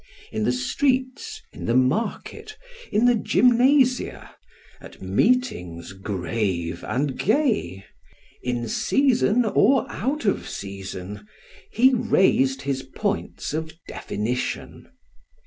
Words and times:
In 0.31 0.45
the 0.45 0.51
streets, 0.51 1.43
in 1.53 1.65
the 1.65 1.75
market, 1.75 2.57
in 2.91 3.05
the 3.05 3.13
gymnasia, 3.13 4.33
at 4.79 4.99
meetings 4.99 5.93
grave 5.93 6.83
and 6.83 7.19
gay, 7.19 7.85
in 8.41 8.67
season 8.67 9.45
or 9.45 9.85
out 9.91 10.25
of 10.25 10.49
season, 10.49 11.27
he 11.71 11.93
raised 11.93 12.63
his 12.63 12.81
points 12.81 13.53
of 13.53 13.73
definition. 13.87 14.89